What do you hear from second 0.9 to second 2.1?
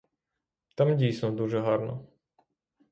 дійсно дуже гарно.